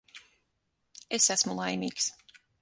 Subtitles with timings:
[1.19, 2.09] Es esmu laimīgs.